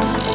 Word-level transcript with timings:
Records. 0.00 0.29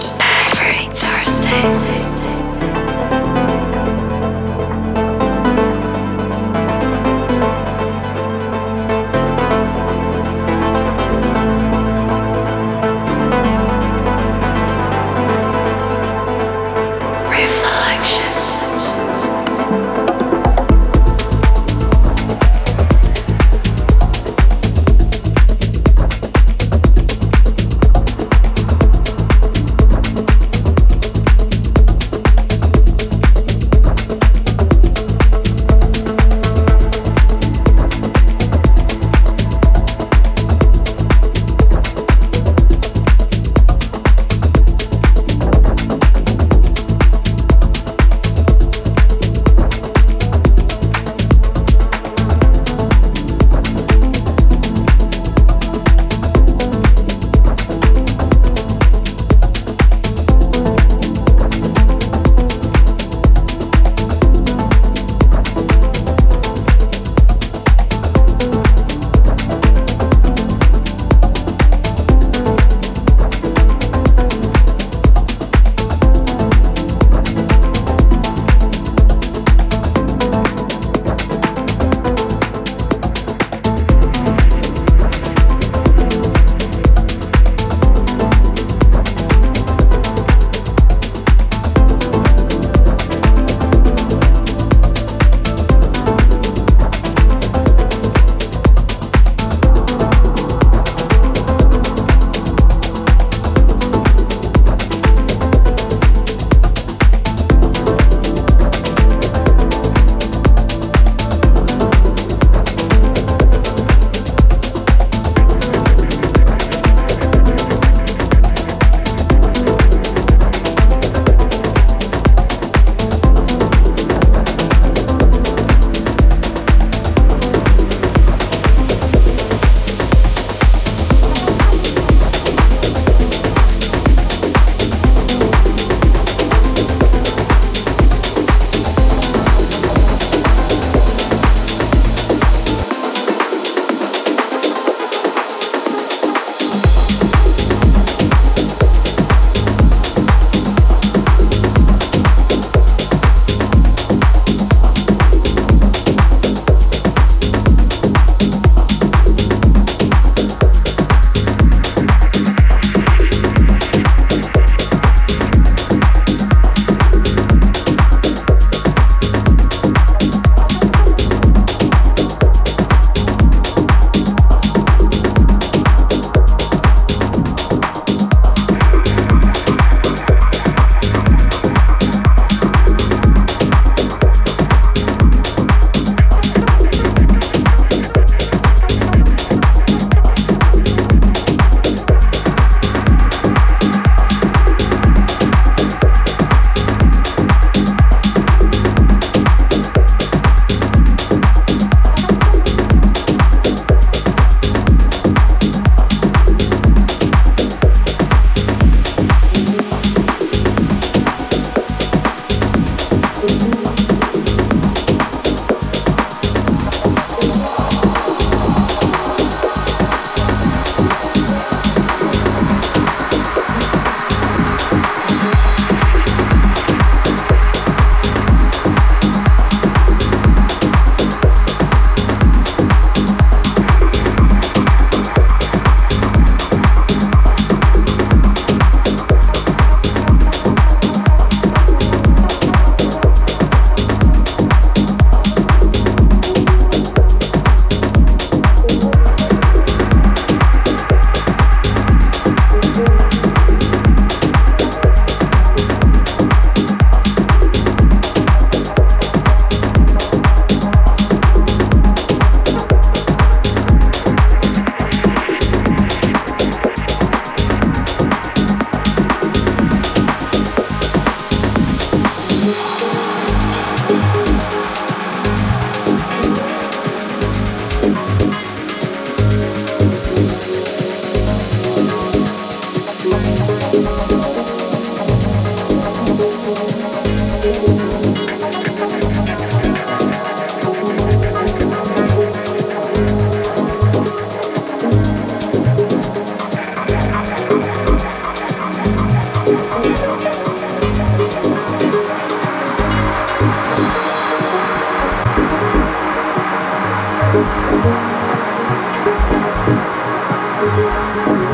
Thank 310.96 311.65